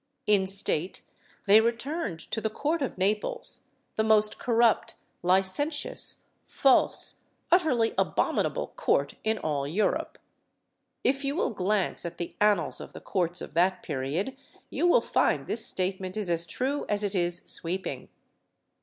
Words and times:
In 0.25 0.47
state 0.47 1.03
they 1.45 1.61
returned 1.61 2.17
to 2.31 2.41
the 2.41 2.49
court 2.49 2.81
of 2.81 2.97
Naples 2.97 3.67
the 3.97 4.03
most 4.03 4.39
corrupt, 4.39 4.95
licentious, 5.21 6.25
false, 6.41 7.19
utterly 7.51 7.93
abominable 7.99 8.69
court 8.69 9.13
in 9.23 9.37
ail 9.45 9.67
Europe. 9.67 10.17
If 11.03 11.23
you 11.23 11.35
will 11.35 11.51
glance 11.51 12.03
at 12.03 12.17
the 12.17 12.35
annals 12.41 12.81
of 12.81 12.93
the 12.93 12.99
courts 12.99 13.41
of 13.41 13.53
that 13.53 13.83
period 13.83 14.35
you 14.71 14.87
will 14.87 15.01
find 15.01 15.45
this 15.45 15.67
statement 15.67 16.17
is 16.17 16.31
as 16.31 16.47
true 16.47 16.83
as 16.89 17.03
it 17.03 17.13
is 17.13 17.43
sweeping. 17.45 18.09